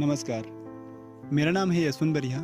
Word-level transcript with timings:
नमस्कार। 0.00 0.44
मेरा 1.32 1.50
नाम 1.50 1.70
है 1.70 1.82
यशवंत 1.84 2.14
बरिया 2.14 2.38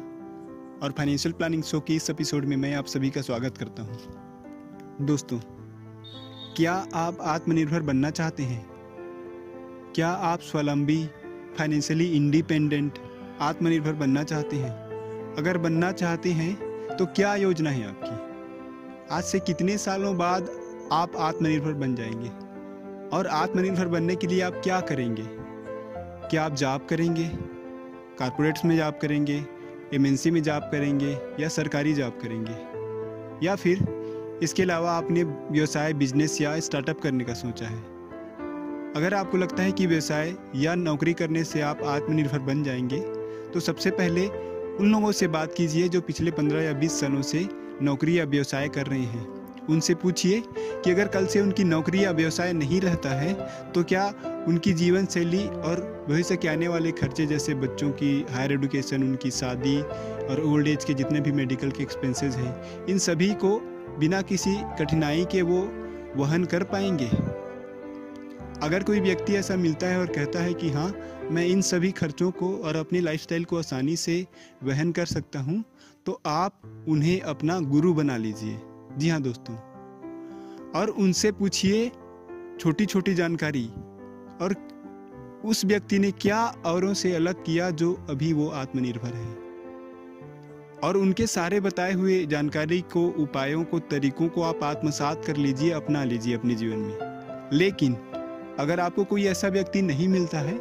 और 0.82 0.92
फाइनेंशियल 0.92 1.32
प्लानिंग 1.32 1.62
शो 1.62 1.80
के 1.80 1.94
इस 1.94 2.10
एपिसोड 2.10 2.44
में 2.44 2.56
मैं 2.56 2.74
आप 2.74 2.86
सभी 2.86 3.10
का 3.10 3.20
स्वागत 3.20 3.58
करता 3.58 3.82
हूँ। 3.82 5.06
दोस्तों, 5.06 5.38
क्या 6.56 6.72
आप 6.94 7.18
आत्मनिर्भर 7.20 7.80
बनना 7.80 8.10
चाहते 8.10 8.42
हैं? 8.42 8.66
क्या 9.94 10.08
आप 10.08 10.40
स्वावलंबी 10.40 11.06
फाइनेंशियली 11.58 12.04
इंडिपेंडेंट 12.04 12.98
आत्मनिर्भर 13.40 13.92
बनना 13.92 14.22
चाहते 14.22 14.56
हैं? 14.56 14.72
अगर 15.38 15.58
बनना 15.58 15.92
चाहते 15.92 16.32
हैं 16.32 16.54
तो 16.96 17.06
क्या 17.06 17.34
योजना 17.34 17.70
है 17.70 17.88
आपकी? 17.88 19.14
आज 19.14 19.24
से 19.24 19.40
कितने 19.40 19.78
सालों 19.78 20.16
बाद 20.16 20.50
आप 20.92 21.16
आत्मनिर्भर 21.16 21.72
बन 21.72 21.94
जाएँगे? 21.94 22.28
और 23.16 23.26
आत्मनिर्भर 23.26 23.88
बनने 23.88 24.16
के 24.16 24.26
लिए 24.26 24.40
आप 24.40 24.60
क्या 24.64 24.80
करेंगे? 24.80 25.45
क्या 26.30 26.44
आप 26.44 26.54
जॉब 26.54 26.86
करेंगे? 26.90 27.30
कारपोरेट्स 28.18 28.64
में 28.64 28.76
जॉब 28.76 28.98
करेंगे? 29.02 29.44
एमएनसी 29.94 30.30
में 30.30 30.42
जॉब 30.42 30.62
करेंगे? 30.62 31.18
या 31.40 31.48
सरकारी 31.48 31.92
जॉब 31.94 32.18
करेंगे? 32.22 33.46
या 33.46 33.54
फिर 33.54 33.78
इसके 34.42 34.62
अलावा 34.62 34.92
आपने 34.92 35.22
व्यवसाय 35.24 35.92
बिज़नेस 35.92 36.40
या 36.40 36.60
स्टार्टअप 36.60 37.00
करने 37.00 37.24
का 37.24 37.34
सोचा 37.34 37.66
है? 37.66 37.78
अगर 38.96 39.14
आपको 39.14 39.38
लगता 39.38 39.62
है 39.62 39.72
कि 39.72 39.86
व्यवसाय 39.86 40.34
या 40.54 40.74
नौकरी 40.74 41.12
करने 41.12 41.44
से 41.44 41.60
आप 41.60 41.82
आत्मनिर्भर 41.82 42.38
बन 42.38 42.62
जाएँगे 42.62 43.00
तो 43.50 43.60
सबसे 43.60 43.90
पहले 43.90 44.26
उन 44.76 44.92
लोगों 44.92 45.12
से 45.12 45.28
बात 45.28 45.54
कीजिए 45.56 45.88
जो 45.88 46.00
पिछले 46.00 46.30
पंद्रह 46.30 46.62
या 46.62 46.72
बीस 46.72 47.00
सालों 47.00 47.22
से 47.22 47.48
नौकरी 47.82 48.18
या 48.18 48.24
व्यवसाय 48.24 48.68
कर 48.68 48.86
रहे 48.86 49.02
हैं। 49.02 49.26
उनसे 49.66 49.94
पूछिए 49.94 50.42
कि 50.58 50.90
अगर 50.90 51.08
कल 51.08 51.26
से 51.26 51.40
उनकी 51.40 51.64
नौकरी 51.64 52.04
या 52.04 52.10
व्यवसाय 52.10 52.52
नहीं 52.52 52.80
रहता 52.80 53.10
है 53.10 53.34
तो 53.72 53.84
क्या 53.84 54.12
उनकी 54.48 54.72
जीवन 54.72 55.06
शैली 55.06 55.46
और 55.46 55.80
भविष्य 56.08 56.36
के 56.36 56.48
आने 56.48 56.68
वाले 56.68 56.90
खर्चे 56.92 57.26
जैसे 57.26 57.54
बच्चों 57.54 57.90
की 57.90 58.10
हायर 58.30 58.52
एडुकेशन 58.52 59.02
उनकी 59.02 59.30
शादी 59.30 59.80
और 59.80 60.42
ओल्ड 60.44 60.68
एज 60.68 60.84
के 60.84 60.94
जितने 60.94 61.20
भी 61.20 61.32
मेडिकल 61.32 61.70
के 61.70 61.82
एक्सपेंसेस 61.82 62.36
हैं, 62.36 62.86
इन 62.86 62.98
सभी 62.98 63.32
को 63.34 63.58
बिना 63.98 64.22
किसी 64.22 64.54
कठिनाई 64.78 65.24
के 65.24 65.42
वो 65.42 65.58
वहन 66.16 66.44
कर 66.44 66.64
पाएँगे। 66.64 67.08
अगर 68.66 68.82
कोई 68.82 69.00
व्यक्ति 69.00 69.34
ऐसा 69.34 69.56
मिलता 69.56 69.86
है 69.86 69.98
और 69.98 70.06
कहता 70.06 70.40
है 70.40 70.54
कि 70.54 70.70
हाँ 70.70 70.88
मैं 71.30 71.46
इन 71.46 71.60
सभी 71.60 71.90
खर्चों 71.92 72.30
को 72.30 72.56
और 72.58 72.76
अपनी 72.76 73.00
लाइफस्टाइल 73.00 73.44
को 73.44 73.58
आसानी 73.58 73.96
से 73.96 74.26
वहन 74.62 74.92
कर 74.92 75.06
सकता 75.06 75.38
हूँ 75.38 75.64
तो 76.06 76.20
आप 76.26 76.84
उन्हें 76.88 77.20
अपना 77.20 77.58
गुरु 77.60 77.92
बना 77.94 78.16
लीजिए। 78.16 78.58
जी 78.98 79.08
हाँ 79.08 79.20
दोस्तों। 79.22 79.56
और 80.80 80.88
उनसे 80.98 81.32
पूछिए 81.32 81.88
छोटी 82.60 82.86
छोटी 82.86 83.14
जानकारी। 83.14 83.68
और 84.40 84.54
उस 85.44 85.64
व्यक्ति 85.64 85.98
ने 85.98 86.10
क्या 86.10 86.54
औरों 86.66 86.94
से 86.94 87.14
अलग 87.14 87.34
किया 87.34 87.70
जो 87.70 88.06
अभी 88.10 88.32
वो 88.32 88.48
आत्मनिर्भर 88.48 89.14
है? 89.14 89.46
और 90.84 90.96
उनके 90.96 91.26
सारे 91.26 91.60
बताए 91.60 91.92
हुए 91.92 92.26
जानकारी 92.26 92.80
को, 92.80 93.06
उपायों 93.06 93.64
को, 93.64 93.78
तरीकों 93.78 94.28
को 94.28 94.42
आप 94.42 94.62
आत्मसात 94.62 95.24
कर 95.24 95.36
लीजिए, 95.36 95.70
अपना 95.70 96.04
लीजिए 96.04 96.34
अपने 96.34 96.54
जीवन 96.54 96.76
में। 96.76 96.98
लेकिन 97.52 97.94
अगर 98.58 98.80
आपको 98.80 99.04
कोई 99.04 99.24
ऐसा 99.24 99.48
व्यक्ति 99.48 99.82
नहीं 99.82 100.08
मिलता 100.08 100.38
है 100.38 100.58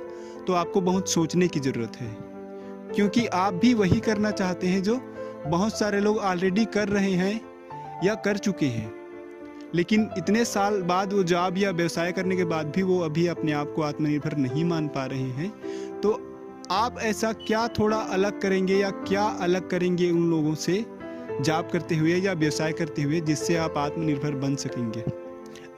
तो 0.48 0.54
आपको 0.54 0.82
बहुत 0.82 1.10
सोचने 1.10 1.48
की 1.48 1.60
ज़रूरत 1.60 1.96
है। 1.96 2.18
क्योंकि 2.96 3.26
आप 3.26 3.54
भी 3.54 3.74
वही 3.74 4.00
करना 4.00 4.32
चाहते 4.32 4.68
हैं 4.68 4.84
जो 4.84 5.02
बहुत 5.48 5.80
सारे 5.80 6.00
लोग 6.00 6.18
ऑलरेडी 6.18 6.66
कर 6.66 6.90
रहे 6.90 7.12
हैं 7.12 7.42
या 8.04 8.16
कर 8.16 8.38
चुके 8.38 8.66
हैं। 8.66 9.05
लेकिन 9.76 10.10
इतने 10.18 10.44
साल 10.46 10.82
बाद 10.82 11.14
वो 11.14 11.24
जॉब 11.24 11.58
या 11.58 11.72
व्यवसाय 11.72 12.12
करने 12.12 12.36
के 12.36 12.44
बाद 12.46 12.72
भी 12.76 12.84
वो 12.84 13.00
अभी 13.00 13.26
अपने 13.28 13.52
आप 13.52 13.74
को 13.76 13.82
आत्मनिर्भर 13.82 14.36
नहीं 14.38 14.64
मान 14.66 14.88
पा 14.88 15.06
रहे 15.06 15.30
हैं। 15.32 15.50
तो 16.02 16.12
आप 16.72 17.00
ऐसा 17.00 17.32
क्या 17.40 17.68
थोड़ा 17.70 17.98
अलग 17.98 18.40
करेंगे 18.42 18.78
या 18.78 18.90
क्या 18.90 19.24
अलग 19.42 19.70
करेंगे 19.70 20.10
उन 20.12 20.30
लोगों 20.30 20.54
से 20.56 20.86
जॉब 21.42 21.70
करते 21.74 21.96
हुए 21.96 22.16
या 22.16 22.34
व्यवसाय 22.34 22.72
करते 22.72 23.02
हुए 23.02 23.20
जिससे 23.22 23.56
आप 23.56 23.78
आत्मनिर्भर 23.78 24.36
बन 24.38 24.56
सकेंगे? 24.56 25.04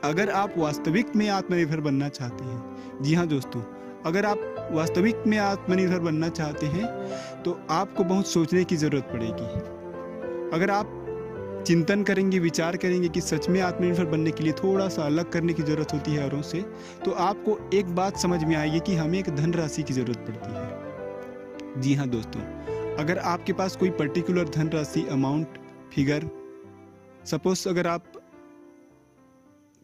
अगर 0.03 0.30
आप 0.31 0.53
वास्तविक 0.57 1.16
में 1.16 1.28
आत्मनिर्भर 1.30 1.80
बनना 1.80 2.09
चाहते 2.09 2.44
हैं, 2.44 3.02
जी 3.02 3.13
हाँ 3.13 3.25
दोस्तों, 3.28 3.62
अगर 4.06 4.25
आप 4.25 4.69
वास्तविक 4.72 5.24
में 5.28 5.38
आत्मनिर्भर 5.38 6.00
बनना 6.00 6.30
चाहते 6.30 6.66
हैं 6.68 6.86
तो 7.44 7.59
आपको 7.72 8.03
बहुत 8.03 8.28
सोचने 8.28 8.63
की 8.63 8.75
ज़रूरत 8.75 9.09
पड़ेगी। 9.13 10.56
अगर 10.56 10.72
आप 10.72 11.03
चिंतन 11.67 12.03
करेंगे, 12.03 12.39
विचार 12.39 12.75
करेंगे 12.78 13.07
कि 13.09 13.22
सच 13.22 13.47
में 13.50 13.59
आत्मनिर्भर 13.61 14.05
बनने 14.05 14.31
के 14.31 14.44
लिए 14.44 14.53
थोड़ा 14.53 14.88
सा 14.89 15.03
अलग 15.03 15.31
करने 15.31 15.53
की 15.53 15.63
ज़रूरत 15.63 15.94
होती 15.94 16.11
है 16.11 16.25
औरों 16.25 16.41
से 16.41 16.61
तो 17.05 17.11
आपको 17.22 17.57
एक 17.73 17.85
बात 17.95 18.17
समझ 18.17 18.44
में 18.44 18.55
आएगी 18.55 18.79
कि 18.79 18.95
हमें 18.95 19.17
एक 19.19 19.29
धनराशि 19.35 19.83
की 19.83 19.94
ज़रूरत 19.94 20.17
पड़ती 20.27 20.51
है। 20.51 21.81
जी 21.81 21.94
हाँ 21.94 22.07
दोस्तों, 22.09 22.41
अगर 22.95 23.17
आपके 23.17 23.53
पास 23.53 23.75
कोई 23.75 23.89
पर्टिकुलर 23.89 24.50
धनराशि 24.50 25.06
अमाउंट 25.11 25.57
फिगर 25.94 26.29
सपोज़ 27.25 27.67
अगर 27.69 27.88
आप 27.88 28.11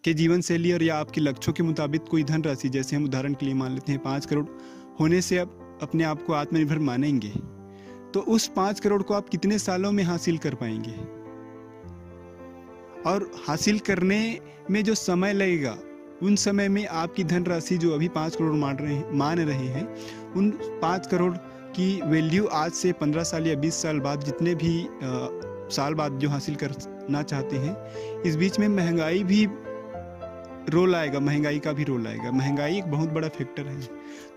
के 0.04 0.14
जीवन 0.14 0.42
शैली 0.42 0.72
और 0.74 0.84
या 0.84 0.96
आपके 0.98 1.22
लक्ष्यों 1.22 1.54
के 1.54 1.64
मुताबिक 1.64 2.04
कोई 2.04 2.24
धनराशि, 2.24 2.70
जैसे 2.70 2.96
हम 2.96 3.06
उदाहरण 3.06 3.34
के 3.34 3.46
लिए 3.46 3.56
मान 3.56 3.74
लेते 3.74 3.92
हैं 3.92 4.02
पाँच 4.04 4.26
करोड़, 4.26 4.46
होने 5.00 5.22
से 5.22 5.38
आप 5.38 5.80
अपने 5.82 6.04
आप 6.04 6.24
को 6.24 6.34
आत्मनिर्भर 6.34 6.80
मानेंगे 6.82 7.34
तो 8.14 8.20
उस 8.28 8.48
पाँच 8.56 8.80
करोड़ 8.80 9.02
को 9.02 9.14
आप 9.14 9.30
कितने 9.30 9.60
सालों 9.60 9.92
में 9.92 10.04
हासिल 10.04 10.38
कर 10.38 10.56
पाएँगे? 10.56 11.23
और 13.06 13.32
हासिल 13.48 13.80
करने 13.80 14.40
में 14.72 14.84
जो 14.84 14.96
समय 14.96 15.34
लगेगा 15.34 15.78
उन 16.24 16.36
समय 16.36 16.68
में 16.70 16.88
आपकी 16.88 17.24
धनराशि 17.24 17.78
जो 17.78 17.94
अभी 17.94 18.08
पाँच 18.08 18.36
करोड़ 18.36 18.54
मान 18.54 18.78
रहे 18.78 18.94
हैं 18.94 19.12
मान 19.12 19.40
रहे 19.40 19.68
हैं 19.68 19.88
उन 20.34 20.52
पाँच 20.82 21.08
करोड़ 21.08 21.34
की 21.76 22.02
वैल्यू 22.06 22.48
आज 22.48 22.72
से 22.72 22.92
पंद्रह 22.92 23.24
साल 23.24 23.48
या 23.48 23.56
बीस 23.56 23.76
साल 23.76 24.00
बाद 24.00 24.24
जितने 24.24 24.56
भी 24.56 24.84
आ, 24.84 24.90
साल 25.70 25.94
बाद 25.94 26.12
जो 26.12 26.30
हासिल 26.30 26.56
करना 26.56 27.22
चाहते 27.22 27.56
हैं 27.56 28.22
इस 28.22 28.36
बीच 28.36 28.60
में 28.60 28.68
महँगाई 28.68 29.24
भी 29.24 29.48
रोल 30.70 30.96
आएगा 30.96 31.20
महँगाई 31.20 31.60
का 31.60 31.74
भी 31.74 31.84
रोल 31.84 32.08
आएगा। 32.08 32.32
महँगाई 32.32 32.78
एक 32.78 32.86
बहुत 32.86 33.10
बड़ा 33.10 33.28
फैक्टर 33.28 33.68
है। 33.68 33.82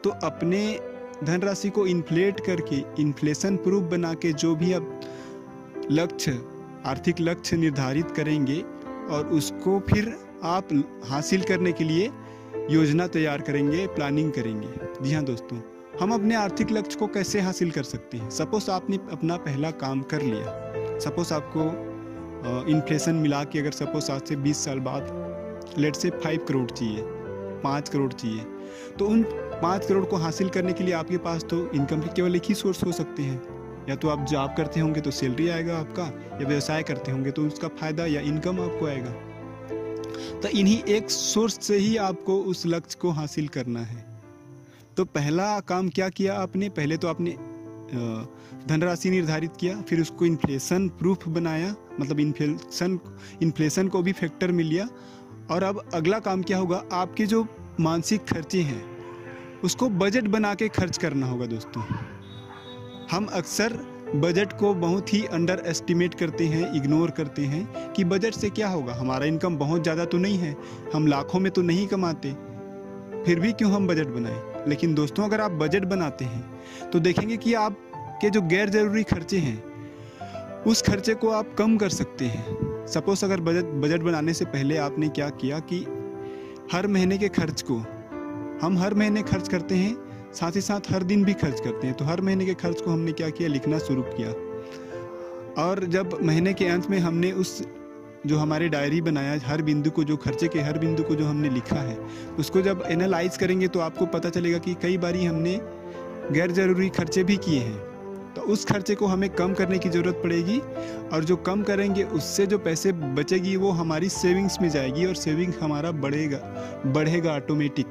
तो 0.05 0.11
अपने 0.11 0.81
धनराशि 1.25 1.71
को 1.71 1.87
इन्फ्लेट 1.87 2.41
करके 2.41 3.03
इन्फ्लेशन 3.03 3.57
प्रूफ 3.57 3.83
बना 3.83 4.15
के 4.15 4.33
जो 4.33 4.55
भी 4.57 4.73
अब 4.73 5.01
लक्ष्य 5.91 6.33
आर्थिक 6.87 7.21
लक्ष्य 7.21 7.57
निर्धारित 7.57 8.11
करेंगे 8.11 8.61
और 9.11 9.29
उसको 9.29 9.79
फिर 9.89 10.15
आप 10.45 10.69
हासिल 11.09 11.43
करने 11.43 11.73
के 11.73 11.85
लिए 11.85 12.11
योजना 12.71 13.07
तैयार 13.09 13.41
करेंगे 13.41 13.87
प्लानिंग 13.87 14.31
करेंगे। 14.33 14.69
जी 15.03 15.13
हाँ 15.15 15.25
दोस्तों, 15.25 15.59
हम 16.01 16.13
अपने 16.15 16.35
आर्थिक 16.35 16.71
लक्ष्य 16.73 16.99
को 16.99 17.07
कैसे 17.07 17.41
हासिल 17.41 17.71
कर 17.71 17.83
सकते 17.85 18.19
हैं? 18.19 18.31
सपोज़ 18.31 18.71
आपने 18.71 18.99
अपना 19.13 19.37
पहला 19.39 19.71
काम 19.77 20.03
कर 20.05 20.23
लिया। 20.23 20.99
सपोज़ 21.01 21.33
आपको 21.35 21.65
इन्फ्लेशन 22.71 23.15
मिला 23.17 23.43
के 23.45 23.59
अगर 23.59 23.71
सपोज़ 23.73 24.11
आज 24.13 24.23
से 24.23 24.37
20 24.39 24.65
साल 24.65 24.81
बाद 24.81 25.75
लेट 25.79 25.97
से 25.97 26.11
फाइव 26.13 26.45
करोड़ 26.49 26.71
चाहिए, 26.71 27.03
पाँच 27.63 27.89
करोड़ 27.89 28.13
चाहिए 28.13 28.45
तो 28.99 29.07
उन 29.07 29.23
पाँच 29.63 29.87
करोड़ 29.87 30.05
को 30.05 30.17
हासिल 30.17 30.49
करने 30.49 30.73
के 30.73 30.85
लिए 30.85 30.95
आपके 30.95 31.19
पास 31.19 31.45
तो 31.45 31.59
इनकम 31.71 32.01
के 32.01 32.13
केवल 32.15 32.37
एक 32.37 32.43
ही 32.45 32.55
सोर्स 32.55 32.85
हो 32.85 32.93
सकते 32.93 33.23
हैं। 33.23 33.56
या 33.89 33.95
तो 33.97 34.09
आप 34.09 34.25
जॉब 34.27 34.55
करते 34.57 34.81
होंगे 34.81 35.01
तो 35.01 35.11
सैलरी 35.11 35.49
आएगा 35.49 35.79
आपका, 35.79 36.03
या 36.33 36.49
व्यवसाय 36.49 36.83
करते 36.83 37.13
होंगे 37.13 37.31
तो 37.31 37.47
उसका 37.47 37.69
फ़ायदा 37.71 38.07
या 38.07 38.21
इनकम 38.23 38.61
आपको 38.61 38.87
आएगा। 38.87 39.11
तो 40.41 40.49
इन्हीं 40.51 40.83
एक 40.91 41.11
सोर्स 41.11 41.59
से 41.63 41.77
ही 41.77 41.97
आपको 41.99 42.39
उस 42.45 42.67
लक्ष्य 42.67 42.99
को 43.01 43.11
हासिल 43.11 43.49
करना 43.49 43.81
है। 43.81 44.05
तो 44.97 45.05
पहला 45.07 45.59
काम 45.61 45.89
क्या 45.89 46.09
किया 46.09 46.35
आपने? 46.35 46.69
पहले 46.71 46.97
तो 46.97 47.09
आपने 47.09 47.37
धनराशि 48.69 49.11
निर्धारित 49.11 49.53
किया, 49.61 49.81
फिर 49.81 50.01
उसको 50.01 50.27
इन्फ्लेशन 50.27 50.89
प्रूफ 50.91 51.29
बनाया 51.29 51.75
मतलब 52.01 52.21
इन्फ्लेशन 52.21 52.99
इन्फ्लेशन 53.43 53.89
को 53.89 54.03
भी 54.03 54.13
फैक्टर 54.13 54.53
मिल 54.53 54.67
लिया। 54.67 54.89
और 55.51 55.63
अब 55.63 55.83
अगला 55.95 56.19
काम 56.19 56.43
क्या 56.43 56.59
होगा? 56.59 56.83
आपके 56.93 57.27
जो 57.27 57.47
मानसिक 57.81 58.25
खर्चे 58.25 58.61
हैं, 58.63 58.83
उसको 59.65 59.89
बजट 59.91 60.29
बना 60.29 60.55
के 60.55 60.69
खर्च 60.71 60.99
करना 60.99 61.27
होगा 61.27 61.47
दोस्तों। 61.47 61.83
हम 63.11 63.27
अक्सर 63.35 63.73
बजट 64.17 64.53
को 64.53 64.73
बहुत 64.75 65.13
ही 65.15 65.25
अंडर 65.27 65.63
एस्टिमेट 65.67 66.15
करते 66.15 66.47
हैं 66.47 66.73
इग्नोर 66.77 67.11
करते 67.11 67.43
हैं 67.43 67.93
कि 67.93 68.05
बजट 68.05 68.35
से 68.35 68.51
क्या 68.51 68.69
होगा। 68.69 68.95
हमारा 68.95 69.27
इनकम 69.27 69.57
बहुत 69.57 69.83
ज़्यादा 69.83 70.05
तो 70.05 70.19
नहीं 70.19 70.39
है, 70.39 70.55
हम 70.95 71.07
लाखों 71.07 71.41
में 71.41 71.51
तो 71.53 71.63
नहीं 71.63 71.87
कमाते। 71.87 72.33
फिर 73.25 73.41
भी 73.41 73.53
क्यों 73.53 73.71
हम 73.73 73.87
बजट 73.87 74.07
बनाएँ? 74.09 74.69
लेकिन 74.69 74.95
दोस्तों, 74.95 75.25
अगर 75.25 75.41
आप 75.41 75.51
बजट 75.53 75.85
बनाते 75.85 76.25
हैं 76.25 76.91
तो 76.91 77.01
देखेंगे 77.01 77.37
कि 77.37 77.55
आपके 77.57 78.31
जो 78.31 78.43
गैर 78.45 78.71
ज़रूरी 78.71 79.03
खर्चे 79.05 79.39
हैं, 79.39 79.63
उस 80.65 80.83
खर्चे 80.83 81.15
को 81.15 81.29
आप 81.31 81.55
कम 81.59 81.77
कर 81.77 81.89
सकते 81.91 82.25
हैं। 82.25 82.87
सपोज़ 82.89 83.25
अगर 83.25 83.41
बजट 83.41 83.65
बजट 83.83 84.03
बनाने 84.03 84.33
से 84.35 84.45
पहले 84.47 84.77
आपने 84.79 85.09
क्या 85.11 85.29
किया 85.33 85.59
कि 85.63 85.85
हर 86.73 86.87
महीने 86.87 87.19
के 87.19 87.29
खर्च 87.31 87.63
को, 87.63 87.77
हम 88.63 88.79
हर 88.79 88.95
महीने 88.95 89.23
खर्च 89.23 89.49
करते 89.49 89.75
हैं 89.75 89.95
साथ 90.35 90.57
ही 90.57 90.61
साथ 90.61 90.81
हर 90.91 91.03
दिन 91.03 91.25
भी 91.25 91.33
खर्च 91.35 91.61
करते 91.61 91.87
हैं। 91.87 91.97
तो 91.97 92.05
हर 92.05 92.21
महीने 92.21 92.47
के 92.47 92.55
खर्च 92.55 92.81
को 92.81 92.91
हमने 92.91 93.13
क्या 93.13 93.31
किया? 93.31 93.49
लिखना 93.49 93.79
शुरू 93.79 94.03
किया। 94.03 94.31
और 95.63 95.85
जब 95.85 96.19
महीने 96.23 96.53
के 96.55 96.67
अंत 96.67 96.91
में 96.91 96.99
हमने 96.99 97.33
उस 97.33 97.63
जो 98.27 98.39
हमारे 98.39 98.69
डायरी 98.69 99.01
बनाया, 99.01 99.41
हर 99.45 99.63
बिंदु 99.63 99.91
को, 99.91 100.05
जो 100.05 100.17
खर्चे 100.17 100.49
के 100.49 100.61
हर 100.61 100.79
बिंदु 100.79 101.03
को 101.03 101.15
जो 101.15 101.25
हमने 101.25 101.51
लिखा 101.51 101.77
है, 101.77 101.99
उसको 102.39 102.63
जब 102.63 102.83
एनालाइज 102.87 103.37
करेंगे 103.37 103.69
तो 103.69 103.81
आपको 103.81 104.07
पता 104.07 104.31
चलेगा 104.31 104.59
कि 104.59 104.75
कई 104.75 104.99
बारी 104.99 105.25
हमने 105.25 105.61
गैर 106.33 106.51
ज़रूरी 106.51 106.89
खर्चे 106.89 107.25
भी 107.25 107.37
किए 107.37 107.61
हैं। 107.61 107.97
तो 108.35 108.43
उस 108.43 108.65
खर्चे 108.65 108.95
को 108.95 109.07
हमें 109.07 109.29
कम 109.31 109.55
करने 109.55 109.79
की 109.79 109.89
ज़रूरत 109.89 110.21
पड़ेगी 110.25 110.59
और 111.13 111.25
जो 111.25 111.37
कम 111.37 111.63
करेंगे, 111.63 112.03
उससे 112.03 112.47
जो 112.47 112.59
पैसे 112.59 112.93
बचेगी, 112.93 113.57
वो 113.57 113.71
हमारी 113.71 114.09
सेविंग्स 114.09 114.61
में 114.63 114.69
जाएगी 114.69 115.07
और 115.07 115.15
सेविंग 115.15 115.53
हमारा 115.61 115.91
बढ़ेगा 115.91 116.39
बढ़ेगा 116.87 117.33
ऑटोमेटिक 117.33 117.87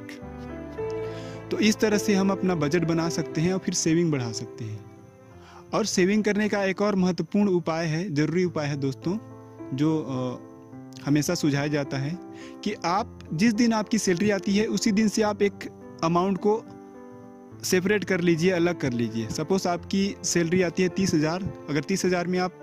तो 1.50 1.58
इस 1.60 1.76
तरह 1.76 1.98
से 1.98 2.14
हम 2.14 2.30
अपना 2.30 2.54
बजट 2.56 2.84
बना 2.84 3.08
सकते 3.10 3.40
हैं 3.40 3.52
और 3.52 3.58
फिर 3.58 3.74
सेविंग 3.76 4.10
बढ़ा 4.12 4.30
सकते 4.32 4.64
हैं। 4.64 4.84
और 5.74 5.86
सेविंग 5.86 6.24
करने 6.24 6.48
का 6.48 6.62
एक 6.64 6.82
और 6.82 6.96
महत्वपूर्ण 6.96 7.48
उपाय 7.50 7.86
है, 7.86 8.14
ज़रूरी 8.14 8.44
उपाय 8.44 8.66
है 8.66 8.76
दोस्तों, 8.78 9.16
जो 9.74 10.42
हमेशा 11.04 11.34
सुझाया 11.34 11.66
जाता 11.68 11.98
है 11.98 12.18
कि 12.64 12.74
आप 12.86 13.18
जिस 13.34 13.52
दिन 13.54 13.72
आपकी 13.72 13.98
सैलरी 13.98 14.30
आती 14.30 14.56
है, 14.56 14.66
उसी 14.68 14.92
दिन 14.92 15.08
से 15.08 15.22
आप 15.22 15.42
एक 15.42 15.68
अमाउंट 16.04 16.38
को 16.38 16.62
सेपरेट 17.64 18.04
कर 18.04 18.20
लीजिए, 18.20 18.50
अलग 18.52 18.80
कर 18.80 18.92
लीजिए। 18.92 19.28
सपोज़ 19.30 19.68
आपकी 19.68 20.14
सैलरी 20.24 20.62
आती 20.62 20.82
है 20.82 20.88
तीस 20.90 21.14
हज़ार, 21.14 21.42
अगर 21.70 21.80
तीस 21.82 22.04
हज़ार 22.04 22.26
में 22.26 22.38
आप 22.38 22.62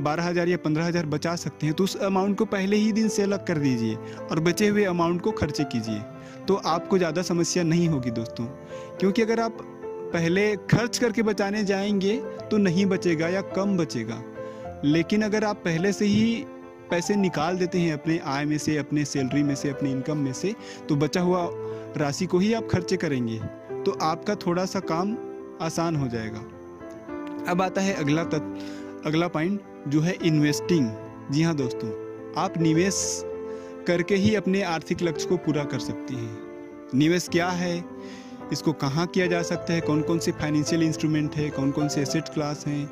बारह 0.00 0.24
हज़ार 0.24 0.48
या 0.48 0.56
पंद्रह 0.56 0.86
हज़ार 0.86 1.06
बचा 1.08 1.34
सकते 1.36 1.66
हैं 1.66 1.74
तो 1.74 1.84
उस 1.84 1.96
अमाउंट 2.02 2.36
को 2.38 2.44
पहले 2.46 2.76
ही 2.76 2.92
दिन 2.92 3.08
से 3.08 3.22
अलग 3.22 3.46
कर 3.46 3.58
दीजिए 3.58 3.94
और 4.22 4.40
बचे 4.40 4.68
हुए 4.68 4.84
अमाउंट 4.86 5.20
को 5.20 5.30
खर्चे 5.32 5.64
कीजिए। 5.72 5.98
तो 6.48 6.54
आपको 6.56 6.98
ज़्यादा 6.98 7.22
समस्या 7.22 7.62
नहीं 7.62 7.88
होगी 7.88 8.10
दोस्तों। 8.10 8.44
क्योंकि 8.98 9.22
अगर 9.22 9.40
आप 9.40 9.58
पहले 10.14 10.54
खर्च 10.70 10.98
करके 10.98 11.22
बचाने 11.22 11.62
जाएँगे 11.64 12.16
तो 12.50 12.56
नहीं 12.58 12.86
बचेगा 12.86 13.28
या 13.28 13.40
कम 13.56 13.76
बचेगा। 13.76 14.22
लेकिन 14.84 15.22
अगर 15.22 15.44
आप 15.44 15.56
पहले 15.56 15.92
से 15.92 16.04
ही 16.04 16.44
पैसे 16.90 17.14
निकाल 17.16 17.58
देते 17.58 17.78
हैं 17.78 17.92
अपने 17.92 18.18
आय 18.18 18.44
में 18.44 18.56
से, 18.58 18.76
अपने 18.76 19.04
सैलरी 19.04 19.42
में 19.42 19.54
से, 19.54 19.70
अपने 19.70 19.90
इनकम 19.90 20.18
में 20.18 20.32
से 20.32 20.54
तो 20.88 20.96
बचा 20.96 21.20
हुआ 21.20 21.48
राशि 21.96 22.26
को 22.26 22.38
ही 22.38 22.52
आप 22.52 22.68
खर्चे 22.72 22.96
करेंगे 22.96 23.38
तो 23.84 23.98
आपका 24.02 24.34
थोड़ा 24.36 24.64
सा 24.66 24.80
काम 24.82 25.16
आसान 25.62 25.96
हो 25.96 26.08
जाएगा। 26.08 26.40
अब 27.50 27.62
आता 27.62 27.80
है 27.80 27.94
अगला 27.94 28.24
तत्व 28.24 29.08
अगला 29.08 29.28
पॉइंट 29.28 29.60
जो 29.88 30.00
है 30.00 30.16
इन्वेस्टिंग 30.22 30.90
जी 31.30 31.42
हाँ 31.42 31.54
दोस्तों, 31.56 31.88
आप 32.36 32.58
निवेश 32.58 32.94
करके 33.86 34.14
ही 34.14 34.34
अपने 34.34 34.62
आर्थिक 34.62 35.02
लक्ष्य 35.02 35.28
को 35.28 35.36
पूरा 35.36 35.64
कर 35.64 35.78
सकते 35.78 36.14
हैं। 36.14 36.38
निवेश 36.94 37.28
क्या 37.28 37.48
है? 37.48 37.84
इसको 38.52 38.72
कहाँ 38.72 39.06
किया 39.06 39.26
जा 39.26 39.42
सकता 39.42 39.72
है? 39.72 39.80
कौन 39.80 40.02
कौन 40.02 40.18
से 40.18 40.32
फाइनेंशियल 40.32 40.82
इंस्ट्रूमेंट 40.82 41.34
है? 41.34 41.50
कौन 41.50 41.70
कौन 41.70 41.88
से 41.88 42.02
एसेट 42.02 42.28
क्लास 42.28 42.66
हैं? 42.66 42.90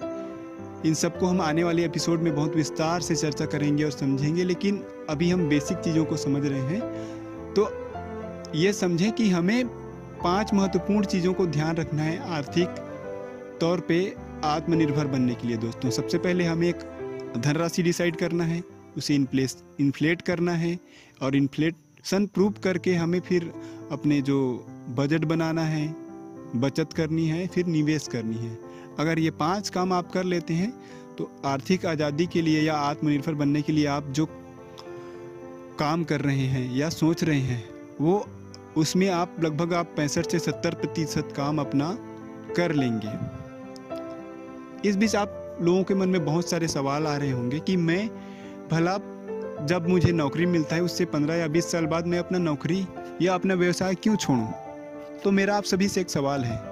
इन 0.86 0.94
सबको 0.94 1.26
हम 1.26 1.40
आने 1.40 1.64
वाले 1.64 1.84
एपिसोड 1.84 2.20
में 2.20 2.34
बहुत 2.36 2.56
विस्तार 2.56 3.00
से 3.00 3.16
चर्चा 3.16 3.46
करेंगे 3.46 3.84
और 3.84 3.90
समझेंगे, 3.90 4.44
लेकिन 4.44 4.84
अभी 5.10 5.30
हम 5.30 5.48
बेसिक 5.48 5.78
चीज़ों 5.78 6.04
को 6.04 6.16
समझ 6.16 6.46
रहे 6.46 6.60
हैं। 6.60 6.80
तो 7.54 7.68
ये 8.58 8.72
समझें 8.72 9.12
कि 9.12 9.30
हमें 9.30 9.68
पाँच 10.24 10.54
महत्वपूर्ण 10.54 11.04
चीज़ों 11.04 11.32
को 11.32 11.46
ध्यान 11.46 11.76
रखना 11.76 12.02
है 12.02 12.30
आर्थिक 12.30 12.68
तौर 13.60 13.80
पे 13.80 14.14
आत्मनिर्भर 14.44 15.06
बनने 15.06 15.34
के 15.34 15.48
लिए, 15.48 15.56
दोस्तों। 15.56 15.90
सबसे 15.90 16.18
पहले 16.18 16.44
हमें 16.44 16.68
एक 16.68 16.78
धनराशि 17.36 17.82
डिसाइड 17.82 18.16
करना 18.16 18.44
है। 18.44 18.79
उसे 19.00 19.14
इनप्लेस 19.14 19.56
इन्फ्लेट 19.80 20.22
करना 20.22 20.52
है 20.56 20.78
और 21.22 21.36
इन्फ्लेशन 21.36 22.26
प्रूफ 22.28 22.58
करके 22.64 22.94
हमें 22.96 23.20
फिर 23.22 23.52
अपने 23.92 24.20
जो 24.22 24.38
बजट 24.96 25.24
बनाना 25.26 25.64
है, 25.64 25.86
बचत 26.56 26.92
करनी 26.92 27.26
है, 27.26 27.46
फिर 27.46 27.66
निवेश 27.68 28.08
करनी 28.08 28.36
है। 28.36 28.58
अगर 28.98 29.18
ये 29.18 29.30
पाँच 29.38 29.68
काम 29.70 29.92
आप 29.92 30.10
कर 30.12 30.24
लेते 30.26 30.54
हैं 30.54 30.72
तो 31.18 31.30
आर्थिक 31.46 31.86
आज़ादी 31.86 32.26
के 32.26 32.42
लिए 32.42 32.60
या 32.62 32.74
आत्मनिर्भर 32.76 33.34
बनने 33.36 33.62
के 33.62 33.72
लिए 33.72 33.86
आप 33.88 34.06
जो 34.10 34.26
काम 35.78 36.04
कर 36.04 36.20
रहे 36.20 36.46
हैं 36.46 36.70
या 36.76 36.88
सोच 36.90 37.24
रहे 37.24 37.40
हैं, 37.40 37.64
वो 38.00 38.26
उसमें 38.76 39.08
आप 39.10 39.36
लगभग 39.40 39.72
आप 39.74 39.92
पैंसठ 39.96 40.30
से 40.30 40.38
सत्तर 40.38 40.74
प्रतिशत 40.74 41.32
काम 41.36 41.58
अपना 41.60 41.88
कर 42.56 42.72
लेंगे। 42.74 43.12
इस 44.88 44.96
बीच 44.96 45.14
आप 45.16 45.58
लोगों 45.62 45.82
के 45.84 45.94
मन 45.94 46.08
में 46.08 46.24
बहुत 46.24 46.50
सारे 46.50 46.68
सवाल 46.68 47.06
आ 47.06 47.16
रहे 47.16 47.30
होंगे 47.30 47.58
कि 47.60 47.76
मैं 47.78 48.08
भला 48.70 48.96
जब 49.66 49.86
मुझे 49.88 50.12
नौकरी 50.12 50.46
मिलता 50.46 50.76
है, 50.76 50.82
उससे 50.82 51.04
पंद्रह 51.04 51.34
या 51.34 51.46
बीस 51.46 51.72
साल 51.72 51.86
बाद 51.86 52.06
मैं 52.06 52.18
अपना 52.18 52.38
नौकरी 52.38 52.86
या 53.22 53.34
अपना 53.34 53.54
व्यवसाय 53.54 53.94
क्यों 53.94 54.16
छोड़ूं? 54.16 54.46
तो 55.24 55.30
मेरा 55.30 55.56
आप 55.56 55.64
सभी 55.64 55.88
से 55.88 56.00
एक 56.00 56.10
सवाल 56.10 56.44
है। 56.44 56.62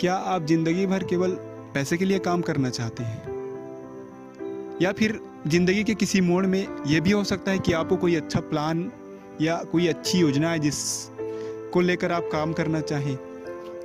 क्या 0.00 0.14
आप 0.14 0.46
ज़िंदगी 0.46 0.86
भर 0.86 1.04
केवल 1.04 1.30
पैसे 1.74 1.96
के 1.96 2.04
लिए 2.04 2.18
काम 2.18 2.40
करना 2.40 2.70
चाहते 2.70 3.02
हैं? 3.02 3.22
या 4.82 4.92
फिर 4.92 5.20
ज़िंदगी 5.46 5.84
के 5.84 5.94
किसी 5.94 6.20
मोड़ 6.20 6.46
में 6.46 6.66
यह 6.86 7.00
भी 7.00 7.10
हो 7.10 7.24
सकता 7.24 7.50
है 7.50 7.58
कि 7.58 7.72
आपको 7.72 7.96
कोई 7.96 8.14
अच्छा 8.14 8.40
प्लान 8.40 8.92
या 9.40 9.56
कोई 9.56 9.86
अच्छी 9.86 10.18
योजना 10.18 10.50
है 10.50 10.58
जिस 10.58 11.08
को 11.72 11.80
लेकर 11.80 12.12
आप 12.12 12.28
काम 12.32 12.52
करना 12.52 12.80
चाहें? 12.80 13.18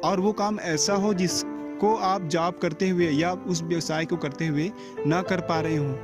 और 0.04 0.20
वो 0.20 0.32
काम 0.32 0.60
ऐसा 0.60 0.94
हो 0.94 1.14
जिसको 1.14 1.96
आप 1.96 2.22
जॉब 2.22 2.60
करते 2.62 2.90
हुए 2.90 3.10
या 3.10 3.34
उस 3.34 3.64
व्यवसाय 3.64 4.06
को 4.06 4.18
करते 4.18 4.48
हुए 4.48 4.72
ना 5.08 5.22
कर 5.22 5.40
पा 5.40 5.62
रहे 5.62 5.78
हों। 5.78 5.96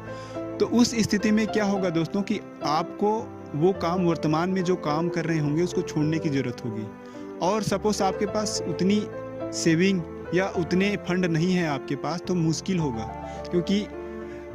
तो 0.60 0.66
उस 0.66 0.96
स्थिति 0.96 1.32
में 1.32 1.48
क्या 1.48 1.66
होगा 1.66 1.90
दोस्तों 1.90 2.22
कि 2.22 2.40
आपको 2.64 3.36
वो 3.56 3.74
काम, 3.74 4.06
वर्तमान 4.06 4.50
में 4.50 4.64
जो 4.64 4.76
काम 4.76 5.10
कर 5.10 5.26
रहे 5.26 5.40
होंगे, 5.40 5.64
उसको 5.64 5.82
छोड़ने 5.82 6.20
की 6.20 6.30
ज़रूरत 6.30 6.66
होगी। 6.66 6.84
और 7.40 7.64
सपोज़ 7.64 8.04
आपके 8.04 8.26
पास 8.26 8.64
उतनी 8.68 9.08
सेविंग 9.54 10.02
या 10.36 10.48
उतने 10.48 10.96
फंड 10.96 11.26
नहीं 11.26 11.54
है 11.54 11.68
आपके 11.68 11.96
पास 11.96 12.22
तो 12.28 12.36
मुश्किल 12.36 12.80
होगा। 12.80 13.06
क्योंकि 13.52 13.88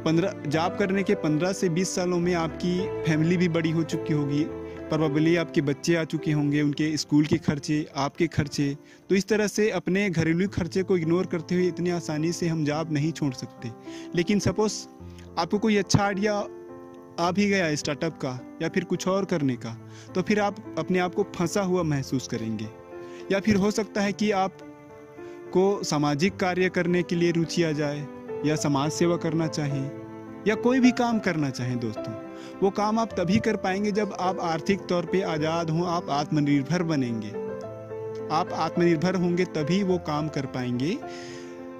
पंद्रह 0.05 0.33
जॉब 0.47 0.75
करने 0.77 1.03
के 1.03 1.15
पंद्रह 1.15 1.53
से 1.53 1.69
बीस 1.69 1.95
सालों 1.95 2.19
में 2.19 2.33
आपकी 2.33 3.03
फैमिली 3.03 3.37
भी 3.37 3.49
बड़ी 3.49 3.71
हो 3.71 3.83
चुकी 3.83 4.13
होगी 4.13 4.43
प्रॉबली 4.85 5.35
आपके 5.35 5.61
बच्चे 5.61 5.95
आ 5.95 6.03
चुके 6.03 6.31
होंगे, 6.31 6.61
उनके 6.61 6.95
स्कूल 6.97 7.25
के 7.25 7.37
खर्चे, 7.37 7.85
आपके 7.95 8.27
खर्चे। 8.27 8.75
तो 9.09 9.15
इस 9.15 9.27
तरह 9.27 9.47
से 9.47 9.69
अपने 9.71 10.09
घरेलू 10.09 10.47
खर्चे 10.47 10.83
को 10.83 10.97
इग्नोर 10.97 11.25
करते 11.25 11.55
हुए 11.55 11.67
इतनी 11.67 11.89
आसानी 11.89 12.31
से 12.31 12.47
हम 12.47 12.63
जॉब 12.65 12.91
नहीं 12.93 13.11
छोड़ 13.11 13.33
सकते। 13.33 13.71
लेकिन 14.15 14.39
सपोज़ 14.39 14.73
आपको 15.39 15.59
कोई 15.59 15.77
अच्छा 15.77 16.03
आइडिया 16.03 16.33
आ 17.19 17.31
भी 17.31 17.47
गया 17.49 17.73
स्टार्टअप 17.75 18.17
का, 18.17 18.39
या 18.61 18.69
फिर 18.69 18.83
कुछ 18.83 19.07
और 19.07 19.25
करने 19.25 19.55
का 19.55 19.73
तो 20.15 20.21
फिर 20.21 20.39
आप 20.39 20.75
अपने 20.79 20.99
आप 20.99 21.15
को 21.15 21.23
फंसा 21.35 21.61
हुआ 21.61 21.83
महसूस 21.83 22.27
करेंगे। 22.27 22.67
या 23.31 23.39
फिर 23.39 23.55
हो 23.55 23.71
सकता 23.71 24.01
है 24.01 24.13
कि 24.13 24.31
आप 24.31 24.57
को 25.53 25.83
सामाजिक 25.83 26.35
कार्य 26.35 26.69
करने 26.69 27.03
के 27.03 27.15
लिए 27.15 27.31
रुचि 27.31 27.63
आ 27.63 27.71
जाए, 27.71 28.07
या 28.45 28.55
समाज 28.55 28.91
सेवा 28.91 29.17
करना 29.17 29.47
चाहें, 29.47 29.89
या 30.47 30.55
कोई 30.55 30.79
भी 30.79 30.91
काम 30.91 31.19
करना 31.19 31.49
चाहें 31.49 31.77
दोस्तों। 31.79 32.24
वो 32.65 32.69
काम 32.71 32.99
आप 32.99 33.09
तभी 33.13 33.39
कर 33.39 33.55
पाएँगे 33.55 33.91
जब 33.91 34.13
आप 34.19 34.39
आर्थिक 34.39 34.85
तौर 34.85 35.05
पे 35.05 35.21
आज़ाद 35.21 35.69
हों, 35.69 35.85
आप 35.87 36.09
आत्मनिर्भर 36.09 36.83
बनेंगे। 36.83 37.29
आप 38.35 38.53
आत्मनिर्भर 38.53 39.15
होंगे 39.15 39.45
तभी 39.45 39.81
वो 39.83 39.97
काम 39.97 40.27
कर 40.27 40.45
पाएँगे। 40.45 40.97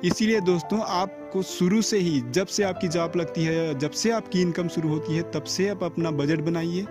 इसीलिए 0.03 0.41
दोस्तों, 0.41 0.79
आपको 0.79 1.41
शुरू 1.41 1.81
से 1.81 1.97
ही 1.97 2.21
जब 2.31 2.47
से 2.47 2.63
आपकी 2.63 2.87
जॉब 2.87 3.15
लगती 3.15 3.43
है, 3.43 3.79
जब 3.79 3.91
से 3.91 4.11
आपकी 4.11 4.41
इनकम 4.41 4.67
शुरू 4.67 4.89
होती 4.89 5.15
है, 5.15 5.23
तब 5.31 5.43
से 5.43 5.67
आप 5.69 5.83
अपना 5.83 6.11
बजट 6.11 6.41
बनाइए। 6.41 6.85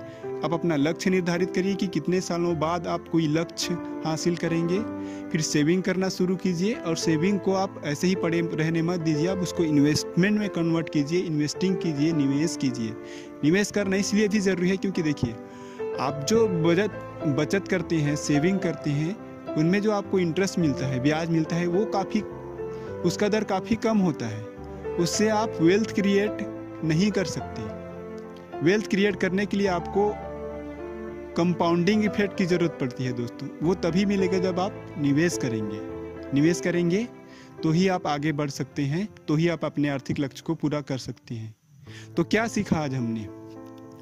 आप 0.45 0.53
अपना 0.53 0.77
लक्ष्य 0.77 1.11
निर्धारित 1.11 1.55
करिए 1.55 1.75
कि 1.75 1.87
कितने 1.87 2.21
सालों 2.21 2.59
बाद 2.59 2.87
आप 2.87 3.09
कोई 3.09 3.27
लक्ष्य 3.27 3.75
हासिल 4.07 4.37
करेंगे। 4.37 4.79
फिर 5.31 5.41
सेविंग 5.41 5.83
करना 5.83 6.09
शुरू 6.09 6.37
कीजिए 6.37 6.75
और 6.75 6.97
सेविंग 6.97 7.41
को 7.41 7.55
आप 7.55 7.83
ऐसे 7.85 8.07
ही 8.07 8.15
पड़े 8.15 8.41
रहने 8.41 8.83
मत 8.83 9.01
दीजिए। 9.01 9.27
आप 9.27 9.39
उसको 9.39 9.63
इन्वेस्टमेंट 9.63 10.39
में 10.39 10.49
कन्वर्ट 10.49 10.89
कीजिए 10.89 11.21
इन्वेस्टिंग 11.21 11.77
कीजिए, 11.77 12.13
निवेश 12.13 12.57
कीजिए। 12.57 12.91
निवेश 13.45 13.71
करना 13.71 13.97
इसलिए 13.97 14.29
भी 14.29 14.41
ज़रूरी 14.41 14.69
है 14.69 14.77
क्योंकि 14.77 15.03
देखिए, 15.03 15.35
आप 16.01 16.27
जो 16.29 16.49
बचत 16.49 17.01
बचत 17.27 17.69
करते 17.69 17.97
हैं 17.97 18.17
सेविंग 18.17 18.59
करते 18.59 18.91
हैं, 18.91 19.17
उनमें 19.55 19.83
जो 19.83 19.93
आपको 19.93 20.19
इंटरेस्ट 20.19 20.59
मिलता 20.59 20.87
है, 20.87 21.01
ब्याज 21.01 21.31
मिलता 21.31 21.57
है, 21.57 21.67
वो 21.67 21.85
काफ़ी, 21.85 22.21
उसका 23.03 23.29
दर 23.29 23.45
काफ़ी 23.45 23.77
कम 23.77 23.99
होता 23.99 24.27
है। 24.27 24.45
उससे 24.97 25.29
आप 25.29 25.59
वेल्थ 25.61 25.95
क्रिएट 25.95 26.39
नहीं 26.85 27.11
कर 27.11 27.25
सकते। 27.25 27.85
वेल्थ 28.65 28.91
क्रिएट 28.91 29.17
करने 29.17 29.47
के 29.47 29.57
लिए 29.57 29.67
आपको 29.67 30.15
कंपाउंडिंग 31.37 32.05
इफ़ेक्ट 32.05 32.37
की 32.39 32.45
ज़रूरत 32.47 32.77
पड़ती 32.81 33.05
है 33.05 33.13
दोस्तों। 33.13 33.49
वो 33.63 33.75
तभी 33.75 34.05
मिलेगा 34.07 34.39
जब 34.39 34.59
आप 34.61 34.95
निवेश 34.99 35.39
करेंगे। 35.43 35.79
निवेश 36.35 36.61
करेंगे 36.61 37.07
तो 37.63 37.71
ही 37.71 37.87
आप 37.89 38.07
आगे 38.07 38.33
बढ़ 38.33 38.51
सकते 38.51 38.83
हैं 38.83 39.07
तो 39.29 39.35
ही 39.35 39.49
आप 39.49 39.65
अपने 39.65 39.89
आर्थिक 39.89 40.21
लक्ष्य 40.21 40.43
को 40.47 40.55
पूरा 40.55 40.81
कर 40.81 40.99
सकते 40.99 41.35
हैं। 41.35 41.55
तो 42.17 42.25
क्या 42.25 42.47
सीखा 42.47 42.77
आज 42.77 42.95
हमने? 42.95 43.27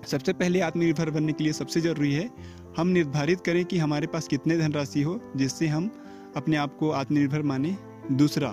सबसे 0.07 0.33
पहले 0.33 0.61
आत्मनिर्भर 0.61 1.11
बनने 1.11 1.33
के 1.33 1.45
लिए 1.45 1.53
सबसे 1.53 1.81
ज़रूरी 1.81 2.13
है, 2.13 2.29
हम 2.77 2.89
निर्धारित 2.89 3.41
करें 3.41 3.65
कि 3.65 3.79
हमारे 3.79 4.07
पास 4.07 4.29
कितने 4.29 4.59
धनराशि 4.59 5.03
हो, 5.03 5.21
जिससे 5.37 5.67
हम 5.67 5.91
अपने 6.37 6.57
आप 6.57 6.77
को 6.77 6.91
आत्मनिर्भर 6.91 7.43
माने। 7.43 7.77
दूसरा, 8.13 8.51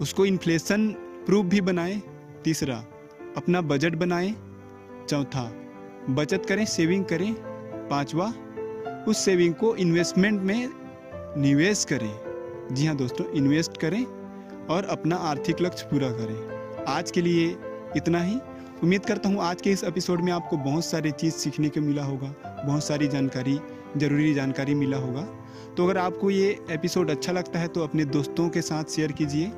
उसको 0.00 0.26
इन्फ्लेशन 0.26 0.88
प्रूफ 1.26 1.46
भी 1.46 1.60
बनाएँ। 1.62 2.00
तीसरा, 2.44 2.76
अपना 3.36 3.60
बजट 3.62 3.94
बनाएँ। 3.94 4.34
चौथा, 5.08 5.50
बचत 6.10 6.46
करें 6.46 6.64
सेविंग 6.66 7.04
करें। 7.04 7.34
पांचवा, 7.90 8.32
उस 9.08 9.24
सेविंग 9.24 9.54
को 9.54 9.74
इन्वेस्टमेंट 9.76 10.42
में 10.42 10.68
निवेश 11.38 11.84
करें। 11.84 12.74
जी 12.74 12.86
हाँ 12.86 12.96
दोस्तों 12.96 13.26
इन्वेस्ट 13.32 13.76
करें 13.76 14.04
और 14.66 14.84
अपना 14.84 15.16
आर्थिक 15.16 15.60
लक्ष्य 15.60 15.86
पूरा 15.86 16.10
करें। 16.10 16.84
आज 16.88 17.10
के 17.10 17.20
लिए 17.20 17.56
इतना 17.96 18.22
ही। 18.22 18.38
उम्मीद 18.82 19.04
करता 19.06 19.28
हूँ 19.28 19.40
आज 19.40 19.60
के 19.62 19.70
इस 19.70 19.84
एपिसोड 19.84 20.20
में 20.20 20.32
आपको 20.32 20.56
बहुत 20.56 20.84
सारी 20.84 21.10
चीज़ 21.10 21.34
सीखने 21.34 21.68
को 21.68 21.80
मिला 21.80 22.04
होगा, 22.04 22.34
बहुत 22.66 22.84
सारी 22.84 23.08
जानकारी, 23.08 23.58
ज़रूरी 23.96 24.34
जानकारी 24.34 24.74
मिला 24.74 24.96
होगा। 24.96 25.22
तो 25.76 25.84
अगर 25.84 25.98
आपको 25.98 26.30
ये 26.30 26.48
एपिसोड 26.70 27.10
अच्छा 27.10 27.32
लगता 27.32 27.58
है 27.58 27.68
तो 27.68 27.84
अपने 27.84 28.04
दोस्तों 28.04 28.48
के 28.48 28.62
साथ 28.62 28.84
शेयर 28.84 29.12
कीजिए। 29.12 29.52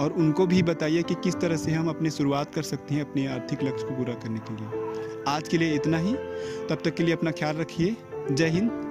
और 0.00 0.12
उनको 0.12 0.46
भी 0.46 0.62
बताइए 0.62 1.02
कि 1.02 1.14
किस 1.14 1.34
तरह 1.34 1.56
से 1.56 1.72
हम 1.72 1.88
अपनी 1.88 2.10
शुरुआत 2.10 2.54
कर 2.54 2.62
सकते 2.62 2.94
हैं 2.94 3.10
अपने 3.10 3.26
आर्थिक 3.26 3.62
लक्ष्य 3.62 3.86
को 3.86 3.96
पूरा 3.96 4.14
करने 4.14 4.38
के 4.38 4.56
लिए। 4.56 5.24
आज 5.28 5.48
के 5.48 5.58
लिए 5.58 5.74
इतना 5.74 5.98
ही। 5.98 6.14
तब 6.70 6.78
तक 6.84 6.94
के 6.94 7.02
लिए 7.02 7.14
अपना 7.14 7.30
ख्याल 7.30 7.56
रखिए। 7.56 7.96
जय 8.30 8.48
हिंद। 8.48 8.89